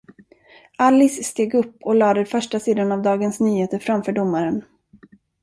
Alice 0.77 1.23
steg 1.23 1.53
upp 1.53 1.77
och 1.81 1.95
lade 1.95 2.25
första 2.25 2.59
sidan 2.59 2.91
av 2.91 3.01
Dagens 3.01 3.39
Nyheter 3.39 3.79
framför 3.79 4.11
domaren. 4.11 4.63